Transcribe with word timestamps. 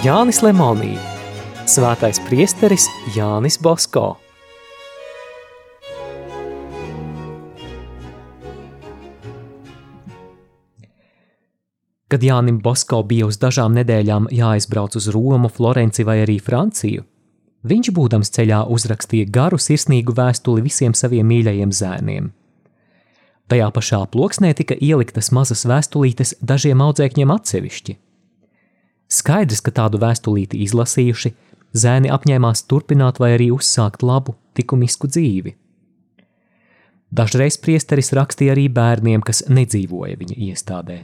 Jānis 0.00 0.38
Lemonī, 0.40 0.94
Svētais 1.68 2.16
priesteris 2.24 2.86
Jānis 3.12 3.58
Bosko. 3.60 4.14
Kad 12.08 12.24
Jānim 12.24 12.62
Bosko 12.64 13.02
bija 13.04 13.28
uz 13.28 13.36
dažām 13.36 13.76
nedēļām 13.76 14.32
jāizbrauc 14.32 14.96
uz 14.96 15.12
Romu, 15.12 15.52
Florenci 15.52 16.08
vai 16.08 16.22
arī 16.24 16.40
Franciju, 16.40 17.04
viņš 17.68 17.92
būdams 17.92 18.32
ceļā 18.40 18.64
uzrakstīja 18.72 19.28
garu 19.28 19.60
sirsnīgu 19.60 20.16
vēstuli 20.16 20.64
visiem 20.64 20.96
saviem 20.96 21.28
mīļajiem 21.28 21.76
zēniem. 21.76 22.32
Tajā 23.52 23.68
pašā 23.68 24.06
ploksnē 24.08 24.56
tika 24.56 24.80
ieliktas 24.80 25.28
mazas 25.28 25.68
vēstulītes 25.68 26.38
dažiem 26.40 26.88
audzēkņiem 26.88 27.36
atsevišķi. 27.36 28.04
Skaidrs, 29.10 29.62
ka 29.66 29.72
tādu 29.74 29.98
vēstulīti 30.02 30.60
izlasījuši, 30.64 31.32
zēni 31.74 32.12
apņēmās 32.14 32.62
turpināt 32.70 33.18
vai 33.22 33.34
arī 33.36 33.50
uzsākt 33.54 34.04
labu, 34.06 34.36
likumisku 34.58 35.08
dzīvi. 35.10 35.56
Dažreiz 37.10 37.56
priesteris 37.58 38.12
rakstīja 38.14 38.54
arī 38.54 38.68
bērniem, 38.70 39.22
kas 39.26 39.42
nedzīvoja 39.50 40.18
viņa 40.20 40.36
iestādē. 40.46 40.98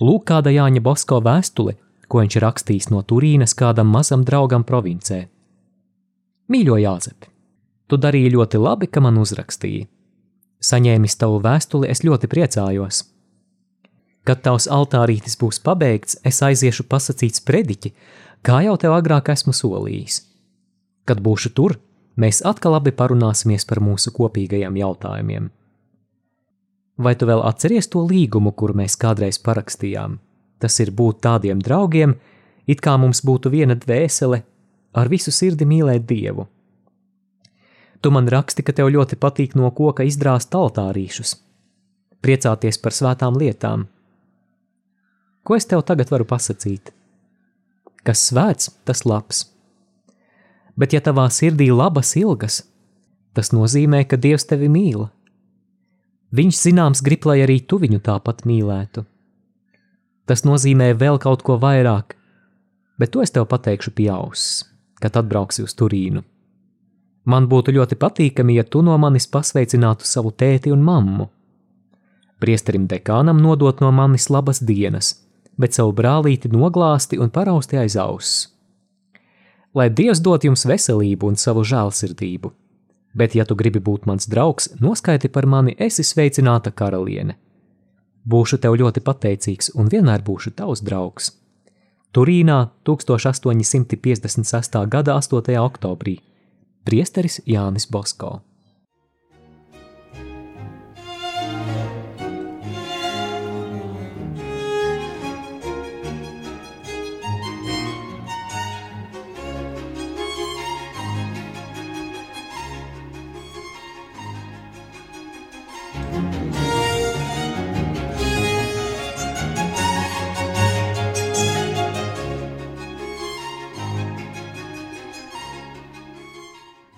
Lūk, 0.00 0.24
kāda 0.30 0.52
Jāņa 0.54 0.80
Bosko 0.80 1.18
vēstule, 1.20 1.74
ko 2.08 2.22
viņš 2.22 2.38
rakstīs 2.40 2.88
no 2.92 3.02
Turīnas 3.02 3.52
kādam 3.58 3.90
mazam 3.92 4.24
draugam 4.24 4.64
provincē. 4.64 5.26
Mīļo 6.48 6.78
Jāzep, 6.80 7.28
tu 7.90 7.98
darīji 8.00 8.32
ļoti 8.32 8.62
labi, 8.62 8.88
ka 8.88 9.02
man 9.04 9.18
uzrakstīji. 9.20 9.88
Saņēmis 10.64 11.18
tavu 11.20 11.42
vēstuli, 11.44 11.90
es 11.92 12.00
ļoti 12.06 12.30
priecājos. 12.30 13.02
Kad 14.28 14.42
tavs 14.44 14.66
altārītis 14.68 15.38
būs 15.40 15.56
pabeigts, 15.64 16.18
es 16.28 16.42
aiziešu 16.44 16.84
pasakīt 16.84 17.38
sprediķi, 17.40 17.94
kā 18.44 18.60
jau 18.66 18.74
tev 18.76 18.92
agrāk 18.98 19.30
esmu 19.32 19.54
solījis. 19.56 20.20
Kad 21.08 21.22
būšu 21.24 21.54
tur, 21.56 21.78
mēs 22.20 22.42
atkal 22.44 22.76
abi 22.76 22.92
parunāsimies 22.92 23.64
par 23.64 23.80
mūsu 23.80 24.12
kopīgajiem 24.12 24.76
jautājumiem. 24.82 25.48
Vai 26.98 27.14
tu 27.16 27.30
vēl 27.30 27.40
atceries 27.46 27.88
to 27.88 28.02
līgumu, 28.04 28.52
kuru 28.52 28.76
mēs 28.82 28.98
kādreiz 29.00 29.38
parakstījām? 29.40 30.18
Tas 30.58 30.76
ir 30.82 30.90
būt 30.92 31.22
tādiem 31.24 31.62
draugiem, 31.64 32.16
it 32.66 32.82
kā 32.84 32.98
mums 33.00 33.22
būtu 33.24 33.54
viena 33.54 33.78
dvēsele, 33.78 34.42
ar 34.92 35.08
visu 35.08 35.32
sirdi 35.32 35.64
mīlēt 35.64 36.04
Dievu. 36.08 36.48
Tu 38.02 38.10
man 38.14 38.28
raksti, 38.28 38.62
ka 38.66 38.74
tev 38.74 38.90
ļoti 38.92 39.16
patīk 39.16 39.54
no 39.58 39.70
koka 39.74 40.04
izdrāzt 40.06 40.54
altārīšus, 40.54 41.38
priecāties 42.22 42.78
par 42.82 42.94
svētām 42.94 43.38
lietām. 43.38 43.88
Ko 45.48 45.56
es 45.56 45.64
tev 45.64 45.80
tagad 45.88 46.10
varu 46.12 46.26
pasakīt? 46.28 46.90
Kas 48.04 48.26
svēts, 48.28 48.68
tas 48.84 49.06
labs. 49.08 49.46
Bet 50.76 50.92
ja 50.92 51.00
tavā 51.00 51.24
sirdī 51.32 51.70
labas 51.72 52.10
ilgas, 52.20 52.58
tas 53.32 53.48
nozīmē, 53.56 54.02
ka 54.04 54.18
Dievs 54.20 54.44
tevi 54.44 54.68
mīl. 54.68 55.06
Viņš 56.36 56.58
zināms 56.66 57.00
grib, 57.00 57.24
lai 57.24 57.38
arī 57.46 57.62
tu 57.64 57.78
viņu 57.80 58.02
tāpat 58.04 58.44
mīlētu. 58.44 59.06
Tas 60.28 60.44
nozīmē 60.44 60.90
vēl 61.00 61.16
kaut 61.22 61.40
ko 61.46 61.56
vairāk, 61.62 62.12
bet 63.00 63.14
to 63.14 63.24
es 63.24 63.32
tev 63.32 63.46
pateikšu 63.48 63.94
pie 63.96 64.10
auss, 64.12 64.66
kad 65.00 65.16
atbrauksi 65.16 65.64
uz 65.64 65.72
Turīnu. 65.80 66.20
Man 67.24 67.46
būtu 67.48 67.72
ļoti 67.72 67.96
patīkami, 67.96 68.58
ja 68.60 68.66
tu 68.68 68.82
no 68.84 68.98
manis 69.00 69.24
pasveicinātu 69.32 70.04
savu 70.04 70.34
tēti 70.36 70.68
un 70.76 70.84
mammu. 70.84 71.30
Priesterim 72.36 72.84
dekānam 72.92 73.40
nodot 73.40 73.80
no 73.80 73.88
manis 73.96 74.28
labas 74.28 74.60
dienas, 74.60 75.14
bet 75.58 75.74
savu 75.74 75.92
brālīti 75.92 76.50
noglāsti 76.52 77.18
un 77.18 77.30
parausti 77.34 77.78
aiz 77.80 77.96
auss. 77.98 78.46
Lai 79.74 79.90
Dievs 79.90 80.22
dot 80.24 80.46
jums 80.46 80.64
veselību 80.66 81.28
un 81.28 81.36
savu 81.36 81.64
žēlsirdību, 81.66 82.52
bet, 83.14 83.34
ja 83.34 83.44
tu 83.44 83.54
gribi 83.58 83.82
būt 83.84 84.06
mans 84.08 84.26
draugs, 84.30 84.70
noskaiti 84.80 85.28
par 85.28 85.46
mani, 85.46 85.74
esi 85.78 86.02
sveicināta 86.06 86.72
karaliene. 86.72 87.36
Būšu 88.28 88.58
tev 88.62 88.76
ļoti 88.80 89.00
pateicīgs 89.04 89.70
un 89.74 89.88
vienmēr 89.92 90.24
būšu 90.24 90.54
tavs 90.56 90.82
draugs. 90.84 91.32
Turīnā 92.12 92.70
1856. 92.88 94.86
gada 94.88 95.18
8. 95.20 95.56
oktobrī 95.60 96.18
Priesteris 96.88 97.40
Jānis 97.44 97.84
Bosko. 97.90 98.47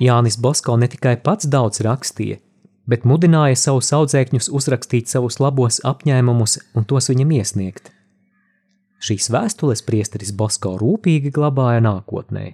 Jānis 0.01 0.39
Bosko 0.41 0.79
ne 0.81 0.89
tikai 0.89 1.19
pats 1.21 1.45
daudz 1.53 1.83
rakstīja, 1.85 2.39
bet 2.89 3.05
mudināja 3.05 3.59
savus 3.61 3.91
audzēkņus 3.93 4.49
uzrakstīt 4.57 5.13
savus 5.13 5.37
labos 5.43 5.83
apņēmumus 5.85 6.57
un 6.73 6.87
tos 6.89 7.11
viņam 7.13 7.35
iesniegt. 7.37 7.91
Šīs 9.05 9.29
vēstules 9.33 9.85
priesteris 9.85 10.33
Bosko 10.37 10.79
rūpīgi 10.81 11.33
glabāja 11.37 11.85
nākotnē. 11.85 12.47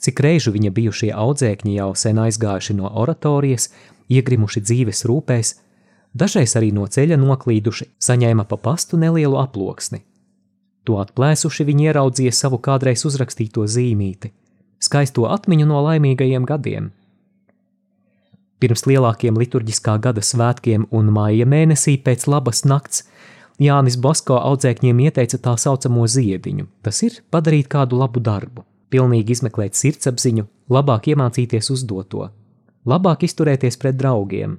Cik 0.00 0.24
reižu 0.24 0.54
viņa 0.56 0.72
bijušie 0.72 1.10
audzēkņi 1.12 1.76
jau 1.76 1.90
sen 1.92 2.20
aizgājuši 2.24 2.78
no 2.78 2.88
oratorijas, 2.88 3.68
iegrimuši 4.08 4.64
dzīves 4.64 5.04
rūpēs, 5.12 5.54
dažreiz 6.16 6.56
arī 6.56 6.72
no 6.72 6.88
ceļa 6.88 7.20
noklīduši, 7.20 7.92
saņēma 8.00 8.48
pa 8.48 8.56
pastu 8.56 8.96
nelielu 8.96 9.36
aploksni. 9.44 10.06
To 10.88 10.96
atplēsuši 11.04 11.68
viņi 11.68 11.90
ieraudzīja 11.90 12.32
savu 12.32 12.64
kādreiz 12.64 13.04
uzrakstīto 13.04 13.68
zīmīti– 13.68 14.32
skaisto 14.80 15.28
atmiņu 15.28 15.68
no 15.68 15.82
laimīgajiem 15.86 16.48
gadiem. 16.48 16.90
Pirms 18.60 18.84
lielākiem 18.84 19.38
liturģiskā 19.40 19.94
gada 20.04 20.20
svētkiem 20.24 20.88
un 20.92 21.12
māja 21.14 21.46
mēnesī 21.48 21.96
pēc 22.04 22.26
labas 22.28 22.66
nakts 22.68 23.06
Jānis 23.60 23.96
Bosko 24.00 24.38
audzēkņiem 24.40 25.00
ieteica 25.06 25.38
tā 25.40 25.54
saucamo 25.60 26.06
ziediņu, 26.08 26.66
tas 26.84 27.02
ir 27.04 27.20
padarīt 27.32 27.68
kādu 27.72 27.98
labu 28.00 28.20
darbu, 28.24 28.64
pilnīgi 28.92 29.36
izmeklēt 29.36 29.76
sirdsapziņu, 29.76 30.46
labāk 30.72 31.10
iemācīties 31.12 31.68
uzdoto, 31.72 32.30
labāk 32.88 33.24
izturēties 33.28 33.76
pret 33.80 34.00
draugiem. 34.00 34.58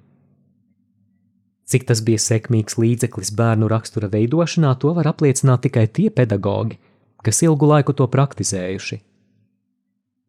Cik 1.72 1.86
tas 1.90 2.02
bija 2.06 2.22
sekmīgs 2.22 2.78
līdzeklis 2.78 3.34
bērnu 3.38 3.70
rakstura 3.72 4.09
veidošanā, 4.12 4.74
to 4.78 4.94
var 4.98 5.14
apliecināt 5.14 5.64
tikai 5.66 5.88
tie 5.88 6.09
pedagogi, 6.14 6.78
kas 7.26 7.42
ilgu 7.46 7.70
laiku 7.70 7.96
to 7.98 8.09
praktizējuši. 8.12 9.00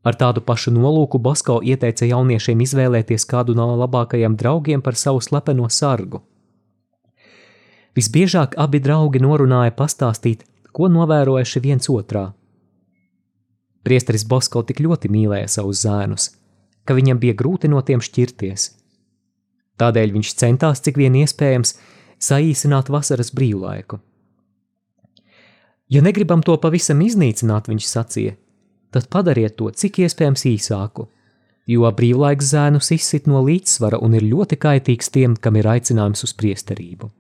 Ar 0.03 0.19
tādu 0.19 0.43
pašu 0.43 0.73
nolūku 0.75 1.21
Basko 1.23 1.61
ieteica 1.63 2.09
jauniešiem 2.09 2.63
izvēlēties 2.65 3.27
kādu 3.31 3.55
no 3.55 3.69
labākajiem 3.79 4.35
draugiem 4.39 4.83
par 4.83 4.99
savu 4.99 5.23
slepeno 5.23 5.69
sargu. 5.71 6.25
Visbiežāk 7.95 8.57
abi 8.59 8.81
draugi 8.83 9.21
norunāja 9.23 9.75
pastāstīt, 9.79 10.47
ko 10.73 10.89
novērojuši 10.89 11.63
viens 11.63 11.91
otrā. 11.93 12.31
Priesteris 13.87 14.25
Basko 14.27 14.63
tik 14.67 14.81
ļoti 14.83 15.11
mīlēja 15.13 15.51
savus 15.59 15.83
zēnus, 15.85 16.31
ka 16.87 16.97
viņam 16.99 17.21
bija 17.23 17.37
grūti 17.39 17.71
no 17.71 17.83
tiem 17.87 18.03
šķirties. 18.03 18.71
Tādēļ 19.79 20.15
viņš 20.17 20.35
centās, 20.39 20.83
cik 20.83 20.99
vien 20.99 21.15
iespējams, 21.23 21.77
saīsināt 22.23 22.91
vasaras 22.91 23.33
brīvlaiku. 23.35 23.99
Ja 25.93 26.01
negribam 26.03 26.43
to 26.43 26.57
pavisam 26.57 27.03
iznīcināt, 27.05 27.69
viņš 27.69 27.87
sacīja, 27.91 28.37
tad 28.93 29.09
padariet 29.13 29.57
to 29.57 29.71
cik 29.71 30.03
iespējams 30.05 30.45
īsāku, 30.53 31.09
jo 31.67 31.89
brīvlaiks 31.99 32.53
zēnus 32.53 32.93
izsit 32.95 33.27
no 33.31 33.43
līdzsvara 33.47 34.01
un 34.03 34.15
ir 34.19 34.29
ļoti 34.29 34.59
kaitīgs 34.61 35.13
tiem, 35.15 35.37
kam 35.37 35.59
ir 35.61 35.69
aicinājums 35.75 36.25
uz 36.27 36.35
priesterību. 36.39 37.11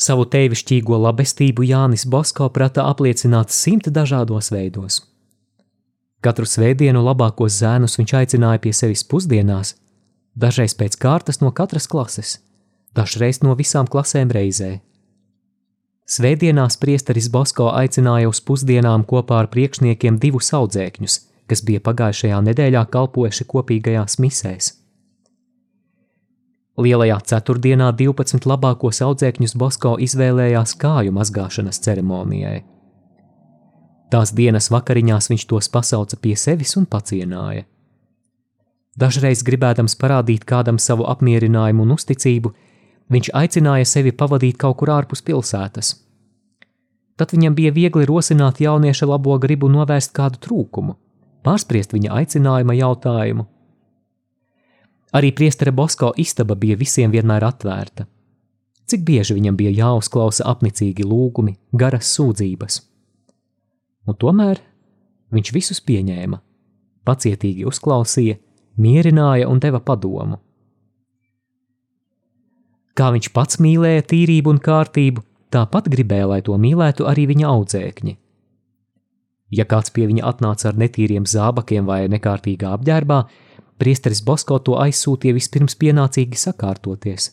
Savu 0.00 0.24
tēvišķīgo 0.32 0.96
labestību 0.96 1.66
Jānis 1.68 2.06
Bosko 2.08 2.48
prata 2.48 2.86
apliecināt 2.88 3.52
simt 3.52 3.90
dažādos 3.92 4.48
veidos. 4.52 5.02
Katru 6.24 6.48
svētdienu 6.48 7.02
labākos 7.04 7.58
zēnus 7.60 7.98
viņš 8.00 8.14
aicināja 8.16 8.60
pie 8.64 8.72
sevis 8.76 9.04
pusdienās, 9.04 9.74
dažreiz 10.36 10.72
pēc 10.76 10.96
kārtas 11.00 11.40
no 11.40 11.52
katras 11.52 11.88
klases, 11.88 12.38
dažreiz 12.96 13.42
no 13.44 13.52
visām 13.56 13.88
klasēm 13.88 14.32
reizē. 14.32 14.78
Svētdienās 16.10 16.74
priesteris 16.82 17.28
Bosko 17.30 17.68
aicināja 17.70 18.26
uz 18.32 18.40
pusdienām 18.42 19.04
kopā 19.06 19.44
ar 19.44 19.48
priekšniekiem 19.52 20.16
divus 20.18 20.48
audzēkņus, 20.58 21.18
kas 21.46 21.60
bija 21.62 21.82
pagājušajā 21.86 22.40
nedēļā 22.48 22.82
kalpojuši 22.90 23.46
kopīgajās 23.52 24.18
misēs. 24.18 24.72
Lielajā 26.80 27.18
ceturtdienā 27.30 27.92
12 27.94 28.48
labākos 28.50 28.98
audzēkņus 29.06 29.54
Bosko 29.62 29.92
izvēlējās 30.02 30.74
kāju 30.82 31.14
mazgāšanas 31.14 31.78
ceremonijai. 31.84 32.64
Tās 34.10 34.32
dienas 34.34 34.66
vakariņās 34.74 35.30
viņš 35.30 35.44
tos 35.46 35.70
pasauca 35.70 36.18
pie 36.18 36.34
sevis 36.34 36.74
un 36.80 36.88
pacienāja. 36.90 37.68
Dažreiz 38.98 39.44
gribēdams 39.46 39.94
parādīt 40.00 40.42
kādam 40.42 40.82
savu 40.82 41.06
apmierinājumu 41.12 41.86
un 41.86 41.94
uzticību, 41.94 42.50
viņš 43.10 43.32
aicināja 43.34 43.88
sevi 43.88 44.12
pavadīt 44.12 44.58
kaut 44.60 44.78
kur 44.80 44.92
ārpus 44.94 45.22
pilsētas. 45.26 45.94
Tad 47.20 47.34
viņam 47.34 47.56
bija 47.56 47.72
viegli 47.76 48.06
rosināt 48.08 48.62
jaunieša 48.64 49.06
labo 49.10 49.36
gribu 49.38 49.68
novērst 49.68 50.14
kādu 50.16 50.40
trūkumu, 50.46 50.94
pārspriest 51.44 51.92
viņa 51.92 52.14
aicinājuma 52.22 52.76
jautājumu. 52.78 53.44
Arī 55.12 55.32
priestera 55.34 55.72
Bosko 55.74 56.12
istaba 56.22 56.54
bija 56.54 56.78
visiem 56.78 57.10
vienmēr 57.10 57.44
atvērta. 57.44 58.06
Cik 58.90 59.02
bieži 59.06 59.34
viņam 59.36 59.56
bija 59.58 59.72
jāuzklausa 59.74 60.46
apnicīgi 60.50 61.04
lūgumi, 61.06 61.56
garas 61.72 62.08
sūdzības. 62.16 62.80
Un 64.06 64.16
tomēr 64.18 64.62
viņš 65.34 65.52
visus 65.54 65.82
pieņēma, 65.86 66.38
pacietīgi 67.06 67.66
uzklausīja, 67.70 68.38
mierināja 68.80 69.50
un 69.50 69.60
deva 69.62 69.82
padomu. 69.82 70.40
Kā 73.00 73.06
viņš 73.14 73.30
pats 73.32 73.56
mīlēja 73.64 74.04
tīrību 74.10 74.50
un 74.52 74.58
kārtību, 74.60 75.22
tāpat 75.54 75.86
gribēja, 75.88 76.26
lai 76.34 76.40
to 76.44 76.56
mīlētu 76.60 77.06
arī 77.08 77.24
viņa 77.30 77.46
audzēkņi. 77.48 78.12
Ja 79.56 79.64
kāds 79.64 79.90
pie 79.94 80.04
viņa 80.10 80.26
atnāca 80.28 80.68
ar 80.68 80.76
netīriem 80.78 81.24
zābakiem 81.24 81.88
vai 81.88 82.02
nekārtīgā 82.12 82.74
apģērbā, 82.76 83.22
priesteris 83.80 84.20
Bosko 84.26 84.58
to 84.66 84.76
aizsūtīja 84.82 85.38
vispirms 85.38 85.78
pienācīgi 85.80 86.42
sakārtoties. 86.42 87.30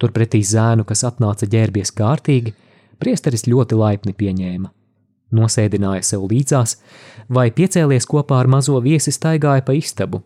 Turpretī 0.00 0.40
zēnu, 0.46 0.86
kas 0.88 1.04
atnāca 1.04 1.46
ģērbies 1.50 1.92
kārtīgi, 2.00 2.54
priesteris 3.02 3.44
ļoti 3.50 3.76
laipni 3.76 4.16
pieņēma. 4.16 4.72
Nosēdināja 5.36 6.06
sev 6.08 6.24
līdzās, 6.30 6.78
vai 7.28 7.50
piecēlies 7.52 8.08
kopā 8.08 8.40
ar 8.40 8.48
mazo 8.48 8.80
viesi 8.80 9.12
staigāja 9.12 9.66
pa 9.66 9.76
istabu. 9.76 10.22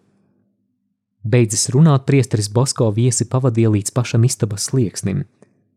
Beidzis 1.23 1.69
runāt, 1.71 2.07
priesteris 2.07 2.49
Bosko 2.51 2.89
viesi 2.95 3.29
pavadīja 3.31 3.71
līdz 3.71 3.95
pašam 3.95 4.25
istabas 4.27 4.67
slieksnim. 4.71 5.23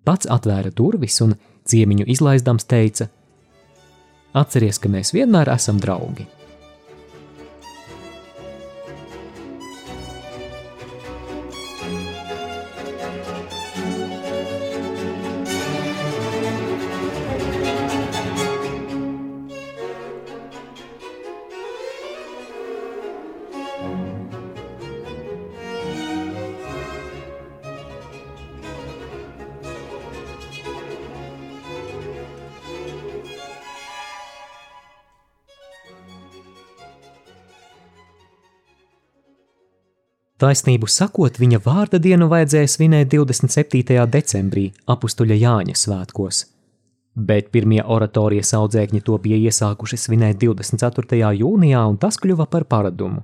Pats 0.06 0.30
atvēra 0.30 0.72
durvis 0.74 1.20
un 1.22 1.36
ciemiņu 1.70 2.08
izlaizdams 2.10 2.66
teica: 2.70 3.10
Atceries, 4.34 4.82
ka 4.82 4.90
mēs 4.90 5.14
vienmēr 5.14 5.54
esam 5.54 5.78
draugi! 5.82 6.26
Taisnību 40.46 40.86
sakot, 40.86 41.40
viņa 41.42 41.58
vārda 41.66 41.98
dienu 41.98 42.28
vajadzēja 42.30 42.70
svinēt 42.70 43.08
27. 43.10 44.04
decembrī, 44.14 44.66
apstuļa 44.94 45.38
Jāņa 45.42 45.74
svētkos, 45.82 46.42
bet 47.18 47.50
pirmie 47.56 47.80
oratorijas 47.82 48.54
audzēkņi 48.54 49.02
to 49.08 49.18
bija 49.24 49.40
iesākuši 49.50 49.98
svinēt 50.04 50.38
24. 50.44 51.32
jūnijā, 51.40 51.82
un 51.90 51.98
tas 51.98 52.22
kļuva 52.22 52.46
par 52.52 52.68
paradumu. 52.70 53.24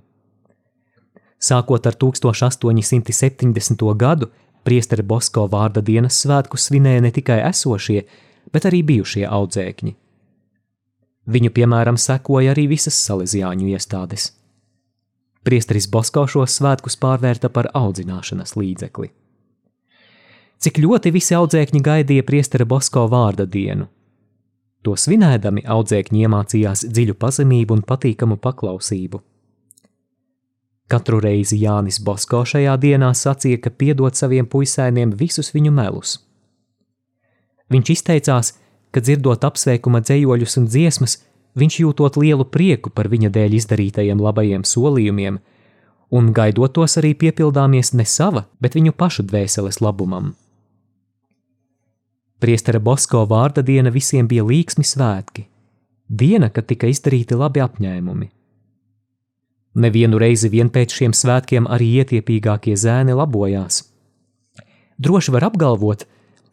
Sākot 1.38 1.85
ar 1.85 2.00
1870. 2.07 3.85
gadu, 4.01 4.31
priesteri 4.65 5.06
Bosko 5.06 5.45
vārda 5.53 5.85
dienas 5.85 6.18
svētku 6.25 6.57
svinēja 6.57 7.06
ne 7.06 7.13
tikai 7.13 7.44
esošie, 7.51 8.01
bet 8.50 8.65
arī 8.65 8.81
bijušie 8.81 9.27
audzēkņi. 9.29 9.97
Viņu 11.29 11.53
piemēram 11.53 12.01
sekoja 12.01 12.57
arī 12.57 12.65
visas 12.73 12.97
salīdzjāņu 13.06 13.75
iestādes. 13.77 14.31
Priesteris 15.41 15.88
Bosko 15.89 16.27
šos 16.29 16.59
svētkus 16.59 16.99
pārvērta 17.01 17.49
par 17.49 17.71
audzināšanas 17.73 18.53
līdzekli. 18.59 19.09
Cik 20.61 20.77
ļoti 20.83 21.09
visi 21.15 21.33
audzēkņi 21.33 21.81
gaidīja 21.81 22.25
priestera 22.27 22.67
Bosko 22.69 23.07
vārda 23.09 23.47
dienu. 23.49 23.88
To 24.85 24.93
svinēdami 24.97 25.63
audzēkņi 25.65 26.23
iemācījās 26.25 26.85
dziļu 26.89 27.17
pazemību 27.17 27.79
un 27.79 27.81
patīkamu 27.85 28.38
paklausību. 28.41 29.21
Katru 30.91 31.21
reizi 31.23 31.57
Jānis 31.61 32.01
Bosko 32.03 32.44
šajā 32.45 32.75
dienā 32.81 33.09
sacīja, 33.15 33.61
ka 33.63 33.71
piedod 33.71 34.17
saviem 34.17 34.45
puisēniem 34.45 35.13
visus 35.17 35.53
viņu 35.55 35.71
melus. 35.73 36.17
Viņš 37.71 37.91
izteicās, 37.94 38.53
ka 38.91 39.01
dzirdot 39.01 39.45
apsveikuma 39.47 40.01
dzējoļus 40.03 40.57
un 40.59 40.67
dziesmas, 40.67 41.17
viņš 41.56 41.80
jūtot 41.83 42.18
lielu 42.21 42.45
prieku 42.45 42.92
par 42.94 43.09
viņa 43.12 43.31
dēļ 43.33 43.57
izdarītajiem 43.59 44.21
labajiem 44.21 44.63
solījumiem, 44.68 45.39
un 46.12 46.31
gaidot 46.36 46.74
tos 46.75 46.98
arī 47.00 47.13
piepildāmies 47.15 47.94
ne 47.95 48.06
sava, 48.06 48.45
bet 48.59 48.75
viņu 48.75 48.95
pašu 48.95 49.25
dvēseles 49.27 49.81
labumam. 49.83 50.33
Priestera 52.42 52.80
Bosko 52.80 53.24
vārda 53.30 53.62
diena 53.62 53.92
visiem 53.94 54.27
bija 54.27 54.44
līksmi 54.44 54.83
svētki, 54.88 55.45
diena, 56.09 56.50
kad 56.50 56.65
tika 56.68 56.89
izdarīti 56.89 57.38
labi 57.38 57.62
apņēmumi. 57.62 58.31
Nevienu 59.81 60.19
reizi 60.19 60.50
vien 60.51 60.68
pēc 60.68 60.97
šiem 60.97 61.13
svētkiem 61.15 61.69
arī 61.71 62.01
ietiepīgākie 62.01 62.74
zēni 62.75 63.15
labojās. 63.15 63.86
Droši 65.00 65.31
var 65.38 65.47
apgalvot, 65.47 66.04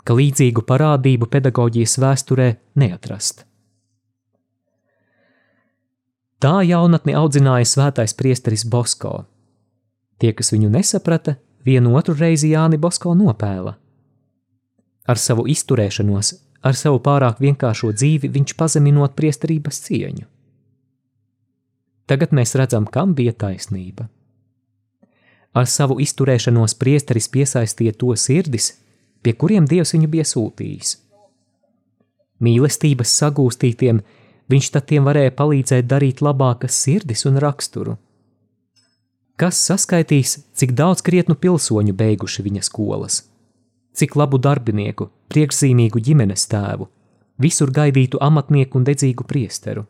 ka 0.06 0.14
līdzīgu 0.14 0.62
parādību 0.68 1.26
pedagoģijas 1.32 1.98
vēsturē 2.04 2.52
neatrast. 2.78 3.47
Tā 6.38 6.60
jaunatni 6.62 7.16
audzināja 7.18 7.66
svētais 7.66 8.14
priesteris 8.14 8.62
Bosko. 8.62 9.24
Tie, 10.22 10.30
kas 10.38 10.52
viņu 10.54 10.70
nesaprata, 10.70 11.34
vienu 11.66 11.96
otru 11.98 12.14
reizi 12.14 12.52
Jāni 12.52 12.78
Bosko 12.78 13.14
nopēla. 13.18 13.74
Ar 15.08 15.18
savu 15.18 15.48
izturēšanos, 15.50 16.34
ar 16.62 16.78
savu 16.78 17.00
pārāk 17.02 17.40
vienkāršo 17.42 17.90
dzīvi 17.96 18.30
viņš 18.34 18.54
pazeminot 18.58 19.16
priesterības 19.18 19.82
cieņu. 19.88 20.28
Tagad 22.08 22.30
mēs 22.32 22.54
redzam, 22.56 22.86
kam 22.86 23.16
bija 23.18 23.34
taisnība. 23.34 24.06
Ar 25.58 25.66
savu 25.66 25.98
izturēšanos 26.00 26.76
priesteris 26.78 27.26
piesaistīja 27.34 27.96
to 27.98 28.14
sirdis, 28.16 28.76
pie 29.22 29.34
kuriem 29.34 29.66
Dievs 29.66 29.94
viņu 29.96 30.10
bija 30.14 30.26
sūtījis. 30.28 30.94
Mīlestības 32.46 33.16
sagūstītiem 33.18 34.04
viņš 34.52 34.70
tad 34.74 34.86
tiem 34.90 35.08
varēja 35.08 35.34
palīdzēt 35.38 35.88
darīt 35.88 36.22
labākas 36.24 36.76
sirdis 36.84 37.26
un 37.28 37.40
raksturu. 37.42 37.96
Kas 39.38 39.60
saskaitīs, 39.68 40.38
cik 40.58 40.72
daudz 40.74 41.04
krietnu 41.06 41.36
pilsoņu 41.38 41.94
beiguši 41.94 42.42
viņa 42.42 42.64
skolas, 42.66 43.20
cik 43.94 44.16
labu 44.18 44.40
darbinieku, 44.42 45.12
priekšzīmīgu 45.30 46.02
ģimenes 46.02 46.48
tēvu, 46.50 46.88
visur 47.38 47.70
gaidītu 47.70 48.18
amatnieku 48.24 48.80
un 48.80 48.88
dedzīgu 48.88 49.26
priesteru. 49.28 49.86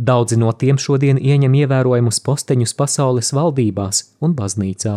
Daudzi 0.00 0.38
no 0.40 0.48
tiem 0.56 0.78
šodien 0.80 1.18
ieņem 1.20 1.58
ievērojamus 1.58 2.22
posteņus 2.24 2.72
pasaules 2.78 3.34
valdībās 3.36 3.98
un 4.24 4.32
baznīcā. 4.38 4.94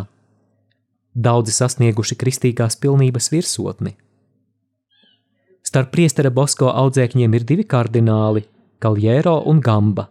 Daudzi 1.13 1.51
sasnieguši 1.51 2.15
kristīgās 2.21 2.79
pilnības 2.79 3.27
virsotni, 3.33 3.97
Starp 5.73 5.89
priestera 5.89 6.29
Bosko 6.29 6.67
audzēkņiem 6.69 7.33
ir 7.33 7.45
divi 7.49 7.63
kardināli- 7.65 8.43
Kaljēro 8.83 9.31
un 9.49 9.57
Gamba, 9.59 10.03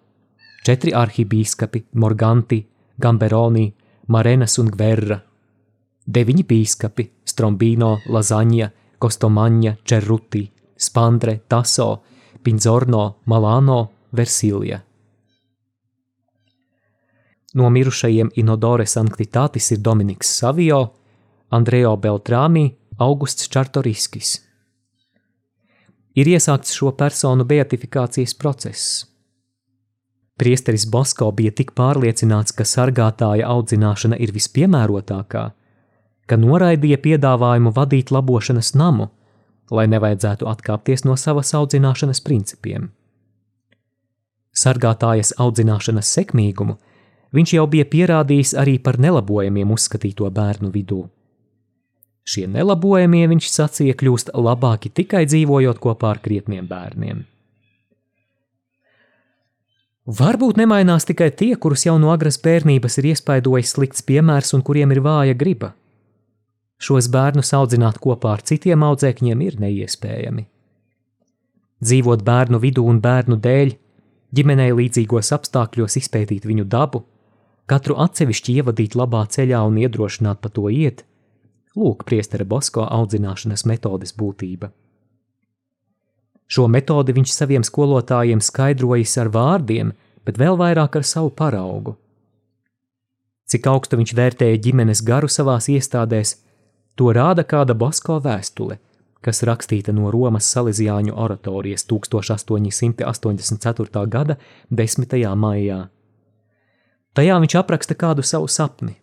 četri 0.67 0.91
arhibīskapi- 0.91 1.85
Morganti, 2.03 2.59
Gamberoni, 2.99 3.73
Marenas 4.09 4.59
un 4.59 4.73
Gverra, 4.75 5.21
deviņi 6.11 6.45
bīskapi- 6.51 7.09
Strombino, 7.33 7.93
Lazaņa, 8.09 8.71
Kostomaņa, 8.99 9.77
Čerruti, 9.85 10.51
Spandre, 10.77 11.41
Taso, 11.49 12.03
Pinzorno, 12.43 13.15
Malāno, 13.29 13.89
Versilija. 14.13 14.83
No 17.55 17.71
mirušajiem 17.71 18.31
Inodore 18.35 18.85
Sanktitātis 18.85 19.71
ir 19.71 19.79
Dominiks 19.79 20.27
Savio, 20.27 20.91
Andreo 21.53 21.97
Beltrāmi, 21.97 22.75
Augusts 22.99 23.49
Čartoriskis 23.49 24.41
ir 26.15 26.29
iesākts 26.29 26.75
šo 26.77 26.93
personu 26.97 27.45
beatifikācijas 27.49 28.35
process. 28.35 29.07
Priesteris 30.37 30.87
Bosko 30.91 31.31
bija 31.31 31.53
tik 31.55 31.75
pārliecināts, 31.79 32.55
ka 32.57 32.65
sargātāja 32.67 33.49
audzināšana 33.53 34.19
ir 34.19 34.33
vispiemērotākā, 34.35 35.45
ka 36.27 36.39
noraidīja 36.41 36.99
piedāvājumu 37.05 37.73
vadīt 37.77 38.11
labošanas 38.11 38.73
namu, 38.75 39.11
lai 39.71 39.87
nevajadzētu 39.93 40.49
atkāpties 40.49 41.05
no 41.05 41.17
savas 41.21 41.53
audzināšanas 41.57 42.21
principiem. 42.25 42.91
Sargātājas 44.53 45.33
audzināšanas 45.41 46.11
sekmīgumu 46.19 46.77
viņš 47.33 47.55
jau 47.57 47.67
bija 47.71 47.89
pierādījis 47.89 48.57
arī 48.61 48.79
par 48.79 48.99
nelabojamiem 49.01 49.71
uzskatīto 49.73 50.29
bērnu 50.31 50.73
vidū. 50.75 51.07
Šie 52.23 52.47
nelabojamie, 52.47 53.25
viņš 53.33 53.51
sacīja, 53.51 53.99
kļūst 53.99 54.31
labāki 54.39 54.93
tikai 54.95 55.25
dzīvojot 55.27 55.81
kopā 55.83 56.15
ar 56.15 56.23
krietniem 56.23 56.69
bērniem. 56.71 57.25
Varbūt 60.07 60.59
nemainās 60.59 61.07
tikai 61.07 61.31
tie, 61.31 61.53
kurus 61.55 61.85
jau 61.87 61.95
no 61.99 62.11
agras 62.11 62.39
bērnības 62.43 62.99
ir 62.99 63.13
iespaidojis 63.13 63.75
slikts 63.77 64.03
piemērs 64.07 64.51
un 64.57 64.63
kuriem 64.67 64.95
ir 64.95 65.03
vāja 65.03 65.35
griba. 65.39 65.75
Šos 66.83 67.07
bērnus 67.11 67.53
audzināt 67.55 68.01
kopā 68.03 68.33
ar 68.35 68.43
citiem 68.43 68.83
audzēkņiem 68.83 69.45
ir 69.47 69.61
neiespējami. 69.63 70.49
Dzīvot 71.83 72.25
bērnu 72.27 72.59
vidū 72.63 72.83
un 72.87 72.99
bērnu 73.03 73.39
dēļ, 73.43 73.71
ģimenei 74.35 74.73
līdzīgos 74.75 75.31
apstākļos 75.37 75.99
izpētīt 76.03 76.47
viņu 76.51 76.67
dabu, 76.67 77.05
katru 77.71 77.99
atsevišķi 78.03 78.59
ievadīt 78.59 78.99
labā 78.99 79.23
ceļā 79.31 79.63
un 79.67 79.79
iedrošināt 79.83 80.43
pa 80.43 80.51
to 80.51 80.67
iet, 80.71 81.05
lūk, 81.77 82.05
priestera 82.09 82.45
Bosko 82.45 82.87
audzināšanas 82.87 83.67
metodes 83.69 84.13
būtība. 84.19 84.71
Šo 86.53 86.67
metodi 86.69 87.15
viņš 87.17 87.31
saviem 87.33 87.63
skolotājiem 87.65 88.41
skaidrojis 88.45 89.17
ar 89.23 89.29
vārdiem, 89.33 89.93
bet 90.27 90.39
vēl 90.39 90.57
vairāk 90.61 90.97
ar 91.01 91.05
savu 91.09 91.31
paraugu. 91.33 91.97
Cik 93.49 93.67
augstu 93.73 93.97
viņš 94.01 94.13
vērtēja 94.17 94.63
ģimenes 94.67 95.01
garu 95.05 95.29
savās 95.33 95.69
iestādēs, 95.73 96.31
to 96.97 97.13
rāda 97.17 97.43
kāda 97.49 97.75
Bosko 97.77 98.21
vēstule, 98.23 98.79
kas 99.25 99.43
rakstīta 99.49 99.93
no 99.97 100.11
Romas 100.13 100.47
Salīzijāņu 100.53 101.13
oratorijas 101.17 101.83
1884. 101.89 104.07
gada 104.09 104.37
10. 104.71 105.37
maijā. 105.37 105.89
Tajā 107.13 107.37
viņš 107.45 107.55
apraksta 107.61 107.95
kādu 107.97 108.23
savu 108.25 108.49
sapni. 108.49 109.02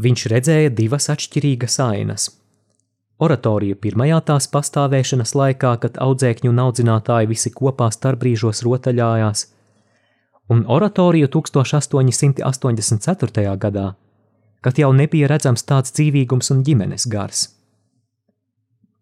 Viņš 0.00 0.26
redzēja 0.32 0.70
divas 0.74 1.10
atšķirīgas 1.12 1.76
ainas. 1.84 2.30
Oratoriju 3.20 3.76
pirmajā 3.76 4.20
tās 4.30 4.48
pastāvēšanas 4.48 5.34
laikā, 5.36 5.74
kad 5.82 5.98
audzēkņi 6.00 6.48
un 6.48 6.60
audzinātāji 6.62 7.28
visi 7.28 7.50
kopā 7.52 7.90
starpbrīžos 7.92 8.62
rotaļājās, 8.64 9.42
un 10.50 10.64
oratoriju 10.66 11.28
1884. 11.28 13.56
gadā, 13.64 13.94
kad 14.64 14.78
jau 14.80 14.92
nebija 14.96 15.28
redzams 15.28 15.62
tāds 15.68 15.92
dzīvīgums 15.96 16.50
un 16.54 16.62
ģimenes 16.64 17.04
gars. 17.12 17.40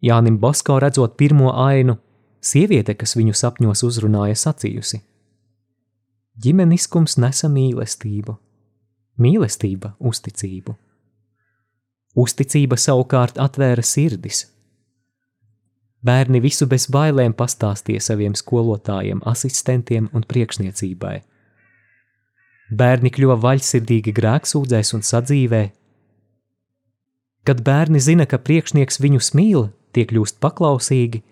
Jānim 0.03 0.39
Bosko 0.39 0.79
redzot 0.83 1.17
pirmo 1.19 1.53
ainu, 1.55 1.97
sieviete, 2.43 2.95
kas 2.95 3.17
viņu 3.19 3.35
sapņos 3.39 3.83
uzrunāja, 3.87 4.35
sacījusi: 4.39 5.01
Ģimeniskums 6.39 7.19
nesa 7.19 7.49
mīlestību, 7.51 8.37
mīlestība 9.19 9.93
uzticību. 9.99 10.88
Uzticība 12.19 12.75
savukārt 12.81 13.39
atvēra 13.39 13.85
sirdis. 13.85 14.47
Bērni 16.03 16.41
visu 16.43 16.67
bez 16.71 16.87
bailēm 16.91 17.35
pastāstīja 17.39 18.03
saviem 18.03 18.35
skolotājiem, 18.39 19.21
asistentiem 19.27 20.09
un 20.15 20.25
priekšniecībai. 20.27 21.17
Bērni 22.79 23.11
kļuva 23.15 23.39
vaļsirdīgi 23.43 24.15
grēksūdzēs 24.19 24.95
un 24.99 25.05
sadzīvē. 25.07 25.63
Kad 27.47 27.63
bērni 27.65 28.03
zina, 28.03 28.27
ka 28.27 28.39
priekšnieks 28.39 29.01
viņus 29.01 29.33
mīl, 29.39 29.71
tie 29.95 30.05
kļūst 30.11 30.39
paklausīgi 30.43 31.23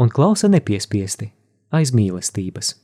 un 0.00 0.10
klausa 0.10 0.48
nepiespiesti, 0.50 1.28
aiz 1.76 1.92
mīlestības. 1.94 2.74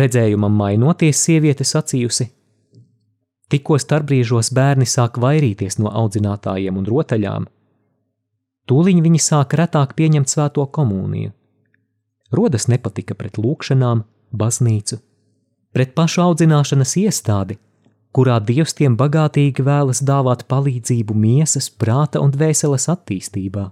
Redzējumam 0.00 0.52
mainoties, 0.52 1.20
sieviete 1.24 1.64
sacījusi: 1.64 2.28
Tikko 3.48 3.78
starpbrīžos 3.80 4.50
bērni 4.52 4.84
sāk 4.84 5.16
vairīties 5.22 5.78
no 5.80 5.88
audzinātājiem 5.88 6.76
un 6.76 6.88
rotaļām, 6.88 7.46
tūliņ 8.68 8.98
viņi 9.06 9.20
sāk 9.24 9.56
retāk 9.56 9.94
pieņemt 9.96 10.28
svēto 10.28 10.66
komuniju. 10.68 11.32
Rodas 12.32 12.68
nepatika 12.68 13.16
pret 13.16 13.40
lūkšanām, 13.40 14.02
baznīcu, 14.36 14.98
pret 15.72 15.94
pašu 15.96 16.26
audzināšanas 16.26 16.92
iestādi, 17.00 17.56
kurā 18.12 18.36
Dievs 18.44 18.76
tiem 18.76 18.98
bagātīgi 19.00 19.64
vēlas 19.64 20.02
dāvāt 20.04 20.44
palīdzību 20.52 21.16
miesas, 21.16 21.70
prāta 21.70 22.20
un 22.20 22.34
dvēseles 22.34 22.88
attīstībā. 22.92 23.70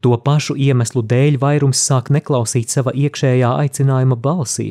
To 0.00 0.16
pašu 0.24 0.56
iemeslu 0.56 1.02
dēļ 1.04 1.36
vairums 1.42 1.82
sāk 1.84 2.08
neklausīt 2.08 2.72
sava 2.72 2.94
iekšējā 2.96 3.50
aicinājuma 3.66 4.16
balsī. 4.16 4.70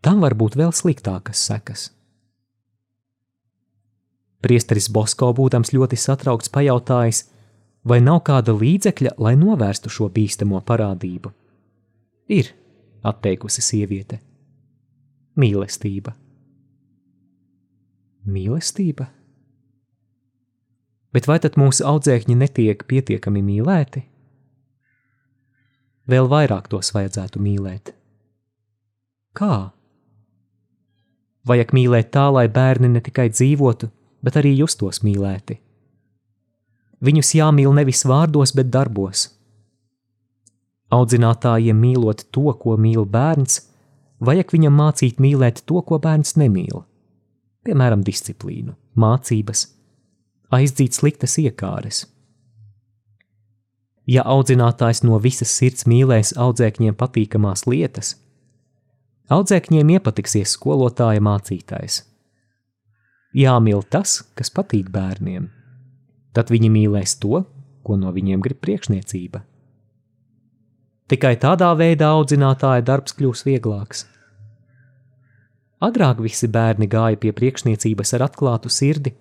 Tam 0.00 0.24
var 0.24 0.32
būt 0.32 0.56
vēl 0.56 0.72
sliktākas 0.72 1.44
sekas. 1.50 1.90
Priesteris 4.46 4.86
Bosko, 4.94 5.32
būdams 5.34 5.72
ļoti 5.74 5.98
satraukts, 5.98 6.52
pajautājis, 6.54 7.24
vai 7.82 7.98
nav 7.98 8.20
kāda 8.28 8.54
līdzekļa, 8.54 9.16
lai 9.18 9.34
novērstu 9.38 9.90
šo 9.90 10.06
bīstamo 10.14 10.60
parādību. 10.68 11.32
Ir, 12.30 12.52
atteikusi 13.02 13.64
sieviete. 13.66 14.20
Mīlestība. 15.42 16.14
Mīlestība? 18.30 19.08
Bet 21.14 21.26
vai 21.26 21.40
tad 21.42 21.58
mūsu 21.58 21.82
audzēkņi 21.90 22.38
netiek 22.38 22.86
pietiekami 22.86 23.42
mīlēti? 23.42 24.02
Vēl 26.06 26.30
vairāk 26.30 26.70
tos 26.70 26.92
vajadzētu 26.94 27.42
mīlēt. 27.42 27.96
Kā? 29.34 29.72
Vajag 31.46 31.74
mīlēt 31.74 32.14
tā, 32.14 32.28
lai 32.30 32.46
bērni 32.50 32.94
ne 32.94 33.02
tikai 33.02 33.26
dzīvotu, 33.34 33.90
bet 34.26 34.40
arī 34.40 34.56
justos 34.58 35.04
mīlēti. 35.06 35.60
Viņus 37.06 37.30
jāmīl 37.38 37.70
nevis 37.76 38.02
vārdos, 38.08 38.50
bet 38.58 38.72
darbos. 38.74 39.28
Audzinātājiem 40.90 41.78
mīlot 41.78 42.24
to, 42.34 42.48
ko 42.58 42.74
mīl 42.80 43.06
bērns, 43.06 43.60
vajag 44.26 44.54
viņam 44.56 44.74
mācīt 44.80 45.22
mīlēt 45.22 45.62
to, 45.70 45.78
ko 45.86 46.00
bērns 46.02 46.34
nemīl. 46.40 46.82
Piemēram, 47.66 48.02
disciplīnu, 48.06 48.74
mācības, 48.98 49.66
aizdzīt 50.58 50.98
sliktas 50.98 51.38
iekāres. 51.42 52.02
Ja 54.06 54.22
audzinātājs 54.26 55.02
no 55.06 55.18
visas 55.22 55.54
sirds 55.54 55.86
mīlēs 55.90 56.32
audzēkņiem 56.38 56.98
patīkamās 56.98 57.66
lietas, 57.66 58.14
audzēkņiem 59.30 59.96
iepatiksies 59.98 60.54
skolotāja 60.54 61.22
mācītājs 61.22 62.04
jāmīl 63.36 63.84
tas, 63.92 64.22
kas 64.34 64.50
patīk 64.52 64.88
bērniem. 64.92 65.50
Tad 66.36 66.50
viņi 66.52 66.70
mīlēs 66.72 67.16
to, 67.20 67.44
ko 67.84 67.96
no 68.00 68.12
viņiem 68.12 68.42
grib 68.44 68.60
priekšniecība. 68.64 69.42
Tikai 71.06 71.36
tādā 71.38 71.68
veidā 71.78 72.10
audzinātāja 72.16 72.82
darbs 72.82 73.14
kļūs 73.14 73.44
vieglāks. 73.46 74.06
Agrāk 75.86 76.22
visi 76.24 76.48
bērni 76.50 76.88
gāja 76.90 77.18
pie 77.20 77.30
priekšniecības 77.36 78.14
ar 78.16 78.26
atklātu 78.26 78.72
sirdi, 78.72 79.12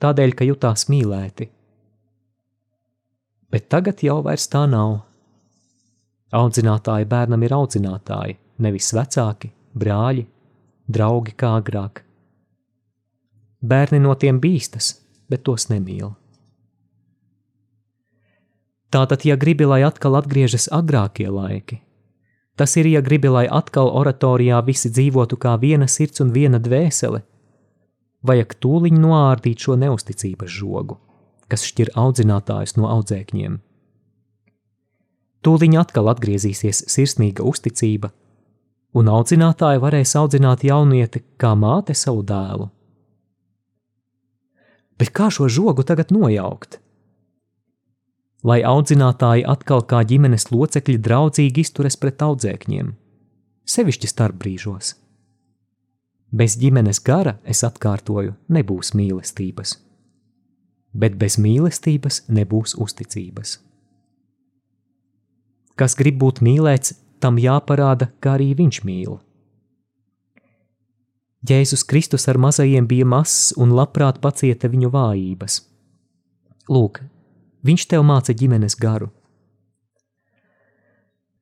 tādēļ, 0.00 0.32
ka 0.38 0.46
jutās 0.48 0.86
mīlēti. 0.88 1.50
Bet 3.50 3.68
tagad 3.70 4.00
jau 4.02 4.20
vairs 4.24 4.46
tā 4.50 4.64
nav. 4.70 5.02
Audzinātāji 6.34 7.06
bērnam 7.10 7.44
ir 7.46 7.54
audzinātāji, 7.54 8.38
nevis 8.64 8.88
vecāki, 8.96 9.52
brāļi, 9.78 10.24
draugi 10.90 11.36
kā 11.38 11.52
agrāk. 11.60 12.02
Bērni 13.64 14.02
no 14.04 14.12
tiem 14.20 14.40
bīstas, 14.42 14.90
bet 15.30 15.44
tos 15.46 15.70
nemīl. 15.70 16.12
Tātad, 18.92 19.24
ja 19.26 19.34
gribi, 19.40 19.66
lai 19.66 19.80
atkal 19.82 20.14
atgriežas 20.20 20.68
agrākie 20.70 21.26
laiki, 21.32 21.80
tas 22.54 22.76
ir, 22.78 22.86
ja 22.92 23.00
gribi, 23.02 23.30
lai 23.32 23.46
atkal 23.50 23.88
oratorijā 23.90 24.60
visi 24.66 24.90
dzīvotu 24.92 25.38
kā 25.40 25.56
viena 25.62 25.88
sirds 25.90 26.22
un 26.22 26.30
viena 26.34 26.60
dvēsele, 26.62 27.24
vajag 28.22 28.54
tūliņ 28.62 29.00
noārdīt 29.00 29.64
šo 29.66 29.78
neusticības 29.80 30.52
žogu, 30.60 30.98
kas 31.48 31.66
šķir 31.66 31.94
audzinātājus 31.98 32.76
no 32.78 32.92
audzēkņiem. 32.92 33.58
Tūliņ 35.44 35.74
atkal 35.80 36.12
atgriezīsies 36.12 36.84
sirsnīga 36.92 37.44
uzticība, 37.44 38.12
un 38.94 39.10
audzinātāji 39.10 39.82
varēs 39.82 40.14
audzināt 40.20 40.64
jaunieti 40.64 41.24
kā 41.40 41.56
māte 41.58 41.96
savu 41.98 42.22
dēlu. 42.24 42.70
Bet 45.04 45.12
kā 45.12 45.28
šo 45.28 45.50
žogu 45.52 45.84
tagad 45.84 46.14
nojaukt? 46.14 46.80
lai 48.44 48.60
audzinātāji 48.68 49.46
atkal 49.48 49.82
kā 49.88 50.02
ģimenes 50.04 50.50
locekļi 50.52 50.98
draudzīgi 51.06 51.64
izturas 51.64 51.96
pret 52.00 52.22
audzēkņiem, 52.24 52.92
sevišķi 53.74 54.10
starp 54.10 54.38
brīžos. 54.42 54.94
Bez 56.34 56.58
ģimenes 56.60 57.00
gara, 57.06 57.38
es 57.46 57.62
atkārtoju, 57.64 58.34
nebūs 58.52 58.92
mīlestības, 58.98 59.78
bet 60.92 61.16
bez 61.20 61.38
mīlestības 61.40 62.24
nebūs 62.28 62.76
uzticības. 62.84 63.58
Kas 65.74 65.96
grib 65.98 66.20
būt 66.20 66.42
mīlēts, 66.44 66.98
tam 67.22 67.38
jāparāda, 67.40 68.10
kā 68.20 68.36
arī 68.36 68.52
viņš 68.58 68.82
mīl. 68.86 69.16
Jēzus 71.44 71.84
Kristus 71.84 72.28
ar 72.28 72.38
mazajiem 72.40 72.86
bija 72.88 73.04
mazs 73.04 73.52
un 73.60 73.74
labprāt 73.76 74.20
pacieta 74.24 74.70
viņu 74.72 74.88
vājības. 74.94 75.58
Lūk, 76.72 77.02
Viņš 77.64 77.86
tev 77.88 78.02
māca 78.04 78.34
ģimenes 78.36 78.76
garu. 78.76 79.08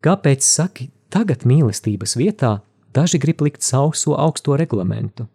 Kāpēc 0.03 0.47
saki, 0.47 0.89
tagad 1.11 1.43
mīlestības 1.47 2.15
vietā 2.19 2.61
daži 2.95 3.19
grib 3.23 3.43
likt 3.43 3.67
sauso 3.67 4.15
augsto 4.15 4.55
reglamentu? 4.59 5.27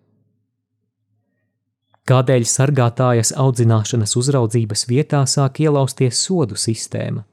Kādēļ 2.08 2.46
sargātājas 2.48 3.34
audzināšanas 3.36 4.16
uzraudzības 4.16 4.86
vietā 4.88 5.26
sāk 5.28 5.60
ielausties 5.66 6.22
sodu 6.24 6.56
sistēma? 6.56 7.26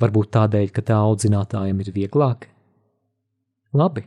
Varbūt 0.00 0.30
tādēļ, 0.32 0.70
ka 0.72 0.80
tā 0.88 0.96
audzinātājiem 1.04 1.82
ir 1.84 1.92
vieglāk? 1.98 2.48
Labi, 3.76 4.06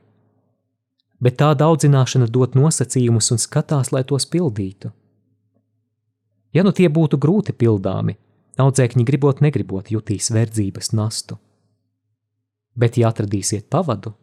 bet 1.23 1.39
tāda 1.39 1.69
audzināšana 1.71 2.27
dod 2.27 2.57
nosacījumus 2.59 3.31
un 3.31 3.39
skatās, 3.39 3.93
lai 3.95 4.03
tos 4.03 4.27
pildītu. 4.27 4.91
Ja 6.53 6.65
nu 6.67 6.73
tie 6.75 6.89
būtu 6.91 7.17
grūti 7.17 7.55
pildāmi, 7.55 8.17
audzēkņi 8.61 9.05
gribot 9.07 9.39
negribot 9.41 9.89
jutīs 9.93 10.29
verdzības 10.33 10.91
nastu. 10.93 11.39
Bet, 12.75 12.97
ja 12.97 13.09
atradīsiet 13.13 13.69
pavadu, 13.73 14.13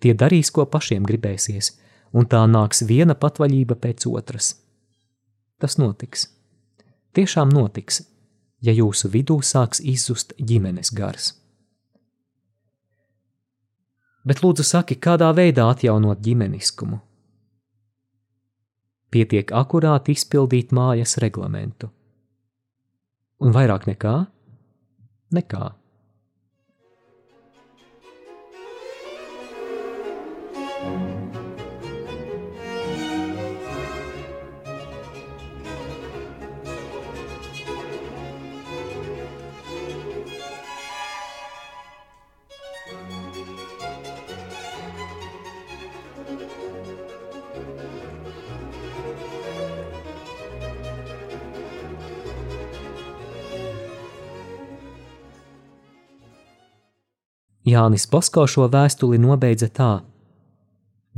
tie 0.00 0.14
darīs, 0.14 0.50
ko 0.50 0.66
pašiem 0.66 1.06
gribēsies, 1.08 1.72
un 2.12 2.28
tā 2.28 2.42
nāks 2.48 2.84
viena 2.88 3.14
patvaļība 3.14 3.76
pēc 3.80 4.06
otras. 4.10 4.54
Tas 5.58 5.76
notiks. 5.80 6.28
Tiešām 7.16 7.52
notiks, 7.52 8.02
ja 8.60 8.72
jūsu 8.72 9.10
vidū 9.12 9.40
sāks 9.44 9.80
izzust 9.80 10.34
ģimenes 10.38 10.92
gars. 10.94 11.32
Bet 14.28 14.44
lūdzu 14.44 14.64
saki, 14.66 14.98
kādā 15.00 15.30
veidā 15.32 15.70
atjaunot 15.72 16.20
ģimeniskumu? 16.20 17.00
pietiek 19.10 19.52
akurāti 19.56 20.14
izpildīt 20.16 20.72
mājas 20.76 21.16
reglamentu. 21.22 21.90
Un 23.44 23.54
vairāk 23.54 23.86
nekā? 23.88 24.14
Nekā. 25.34 25.64
Jānis 57.68 58.06
Bosko 58.10 58.46
šo 58.48 58.68
vēstuli 58.72 59.18
nobeidza 59.20 59.68
tā: 59.68 59.92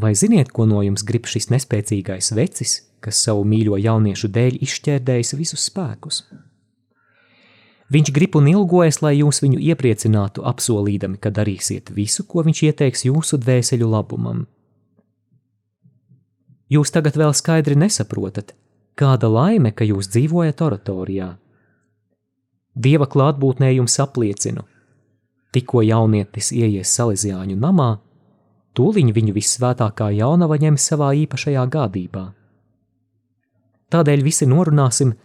Vai 0.00 0.14
ziniet, 0.16 0.52
ko 0.54 0.66
no 0.66 0.82
jums 0.82 1.04
grib 1.06 1.26
šis 1.28 1.50
nespēcīgais 1.52 2.32
vecis, 2.36 2.76
kas 3.04 3.20
savu 3.24 3.44
mīļo 3.48 3.78
jauniešu 3.80 4.30
dēļ 4.32 4.62
izšķērdējis 4.64 5.36
visus 5.36 5.66
spēkus? 5.68 6.22
Viņš 7.90 8.12
grib 8.14 8.36
un 8.38 8.46
ilgojas, 8.46 9.00
lai 9.02 9.16
jūs 9.18 9.42
viņu 9.42 9.58
iepriecinātu, 9.72 10.44
apsolīdami, 10.46 11.18
ka 11.18 11.32
darīsiet 11.34 11.90
visu, 11.90 12.22
ko 12.22 12.44
viņš 12.46 12.62
ieteiks 12.68 13.06
jūsu 13.08 13.40
dvēseļu 13.42 13.88
labumam. 13.90 14.44
Jūs 16.70 16.94
tagad 16.94 17.18
vēl 17.18 17.34
skaidri 17.34 17.74
nesaprotat, 17.74 18.54
kāda 18.94 19.26
laime, 19.26 19.72
ka 19.74 19.82
jūs 19.82 20.06
dzīvojat 20.14 20.62
oratorijā. 20.62 21.32
Dieva 22.78 23.10
klātbūtnē 23.10 23.72
jums 23.74 23.98
apliecinu, 23.98 24.62
Tikko 25.50 25.82
jaunietis 25.82 26.52
ieies 26.54 26.92
Salīzjāņu 26.94 27.56
namā, 27.58 27.88
tūliņ 28.78 29.08
viņu 29.16 29.34
visvētākā 29.34 30.12
jaunava 30.14 30.58
ņem 30.62 30.76
savā 30.78 31.10
īpašajā 31.24 31.64
gādībā. 31.74 32.28
Tādēļ 33.90 34.22
visi 34.22 34.46
norunāsim, 34.46 35.16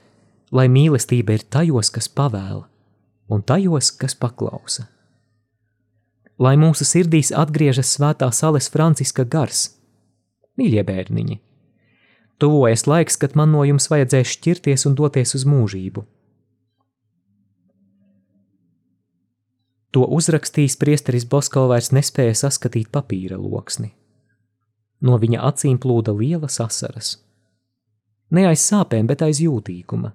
lai 0.50 0.66
mīlestība 0.72 1.38
ir 1.38 1.46
tajos, 1.54 1.92
kas 1.94 2.10
pavēla, 2.10 2.64
un 3.30 3.46
tajos, 3.46 3.92
kas 4.02 4.18
paklausa. 4.18 4.88
Lai 6.42 6.56
mūsu 6.58 6.88
sirdīs 6.90 7.30
atgriežas 7.30 7.94
svētā 7.94 8.32
sales 8.34 8.72
Franciska 8.74 9.24
gars, 9.30 9.68
mīļie 10.58 10.82
bērniņi, 10.90 11.38
tuvojas 12.42 12.88
laiks, 12.90 13.22
kad 13.22 13.38
man 13.38 13.54
no 13.54 13.62
jums 13.64 13.88
vajadzēs 13.94 14.34
šķirties 14.40 14.90
un 14.90 14.98
doties 14.98 15.38
uz 15.38 15.46
mūžību 15.46 16.08
To 19.96 20.04
uzrakstījis 20.12 20.76
priesteris 20.76 21.24
Bosko 21.32 21.70
vairs 21.72 21.94
nespēja 21.96 22.34
saskatīt 22.36 22.90
papīra 22.92 23.38
loksni. 23.40 23.94
No 25.08 25.16
viņa 25.22 25.40
acīm 25.48 25.78
plūda 25.80 26.12
lielas 26.12 26.60
asaras. 26.60 27.14
Ne 28.36 28.44
aiz 28.50 28.66
sāpēm, 28.68 29.08
bet 29.08 29.24
aiz 29.24 29.40
jūtīguma. 29.40 30.12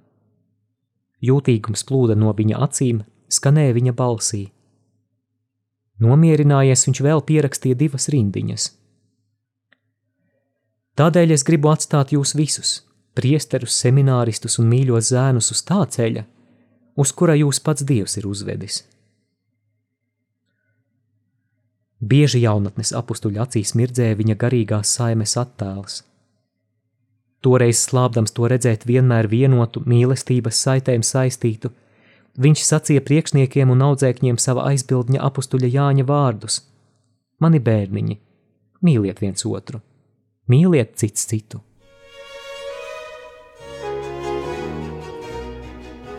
Jūtīgums 1.24 1.86
plūda 1.88 2.16
no 2.18 2.34
viņa 2.36 2.60
acīm, 2.66 3.00
skanēja 3.32 3.78
viņa 3.78 3.96
balsī. 3.96 4.42
Nomierinājies, 6.00 6.84
viņš 6.88 7.02
vēl 7.06 7.24
pierakstīja 7.32 7.80
divas 7.80 8.08
rindiņas. 8.12 8.68
Tādēļ 11.00 11.36
es 11.38 11.44
gribu 11.48 11.72
atstāt 11.72 12.12
jūs 12.12 12.34
visus, 12.36 12.76
priesterus, 13.16 13.80
semināristus 13.80 14.60
un 14.60 14.68
mīļos 14.72 15.12
zēnus 15.14 15.52
uz 15.56 15.64
tā 15.64 15.80
ceļa, 15.96 16.26
uz 17.00 17.16
kura 17.16 17.36
jūs 17.40 17.64
pats 17.64 17.86
Dievs 17.88 18.20
ir 18.20 18.28
uzvedis. 18.28 18.82
Bieži 22.00 22.40
jaunatnes 22.46 22.94
apstuļa 22.96 23.44
acīs 23.44 23.74
mirdzēja 23.76 24.16
viņa 24.16 24.36
garīgās 24.40 24.94
saimes 24.96 25.36
attēls. 25.36 25.98
Toreiz 27.44 27.82
slāpdams 27.84 28.32
to 28.36 28.48
redzēt 28.48 28.86
vienmēr 28.88 29.28
vienotu, 29.28 29.82
mīlestības 29.84 30.60
saitēm 30.64 31.04
saistītu, 31.04 31.70
viņš 32.40 32.64
sacīja 32.64 33.04
priekšniekiem 33.04 33.72
un 33.72 33.84
audzēkņiem 33.84 34.40
sava 34.40 34.64
aizbildņa 34.72 35.20
apstuļa 35.28 35.72
Jāņa 35.76 36.08
vārdus: 36.08 36.62
Mani 37.40 37.60
bērniņi, 37.60 38.16
mīliet 38.80 39.20
viens 39.20 39.44
otru, 39.44 39.80
mīliet 40.48 40.96
cits 40.96 41.28
citu! 41.28 41.60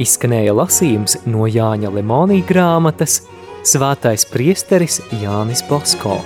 Izskanēja 0.01 0.53
lasījums 0.57 1.19
no 1.29 1.45
Jāņa 1.49 1.89
Lemonija 1.93 2.45
grāmatas 2.49 3.21
Svētais 3.61 4.25
priesteris 4.25 4.97
Jānis 5.21 5.61
Bosko. 5.69 6.17